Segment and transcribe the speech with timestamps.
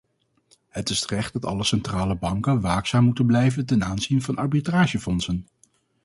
[0.69, 5.45] Het is terecht dat alle centrale banken waakzaam moeten blijven ten aanzien van arbitragefondsen.